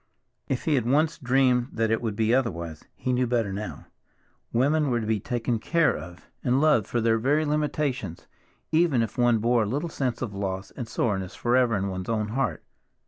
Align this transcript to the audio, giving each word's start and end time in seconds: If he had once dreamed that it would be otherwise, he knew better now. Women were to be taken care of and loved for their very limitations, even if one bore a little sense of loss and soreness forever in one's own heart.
If 0.47 0.65
he 0.65 0.73
had 0.73 0.87
once 0.89 1.19
dreamed 1.19 1.67
that 1.73 1.91
it 1.91 2.01
would 2.01 2.15
be 2.15 2.33
otherwise, 2.33 2.85
he 2.95 3.13
knew 3.13 3.27
better 3.27 3.53
now. 3.53 3.85
Women 4.51 4.89
were 4.89 4.99
to 4.99 5.05
be 5.05 5.19
taken 5.19 5.59
care 5.59 5.95
of 5.95 6.27
and 6.43 6.59
loved 6.59 6.87
for 6.87 7.01
their 7.01 7.19
very 7.19 7.45
limitations, 7.45 8.25
even 8.71 9.03
if 9.03 9.19
one 9.19 9.37
bore 9.37 9.61
a 9.61 9.67
little 9.67 9.89
sense 9.89 10.23
of 10.23 10.33
loss 10.33 10.71
and 10.71 10.87
soreness 10.87 11.35
forever 11.35 11.75
in 11.77 11.89
one's 11.89 12.09
own 12.09 12.29
heart. 12.29 12.63